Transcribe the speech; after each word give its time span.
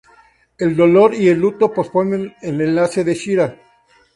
El 0.57 0.75
dolor 0.75 1.13
y 1.13 1.29
el 1.29 1.37
luto 1.37 1.71
posponen 1.71 2.33
el 2.41 2.59
enlace 2.59 3.03
de 3.03 3.13
Shira. 3.13 3.55